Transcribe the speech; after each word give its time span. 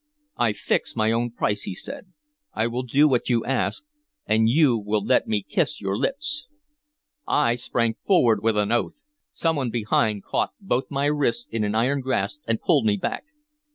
"I 0.37 0.53
fix 0.53 0.95
my 0.95 1.11
own 1.11 1.29
price," 1.29 1.61
he 1.61 1.75
said. 1.75 2.07
"I 2.55 2.65
will 2.65 2.81
do 2.81 3.07
what 3.07 3.29
you 3.29 3.45
ask, 3.45 3.83
an 4.25 4.47
you 4.47 4.75
will 4.75 5.05
let 5.05 5.27
me 5.27 5.43
kiss 5.47 5.79
your 5.79 5.95
lips." 5.95 6.47
I 7.27 7.53
sprang 7.53 7.93
forward 7.93 8.41
with 8.41 8.57
an 8.57 8.71
oath. 8.71 9.03
Some 9.31 9.57
one 9.57 9.69
behind 9.69 10.23
caught 10.23 10.53
both 10.59 10.89
my 10.89 11.05
wrists 11.05 11.45
in 11.51 11.63
an 11.63 11.75
iron 11.75 12.01
grasp 12.01 12.41
and 12.47 12.59
pulled 12.59 12.87
me 12.87 12.97
back. 12.97 13.25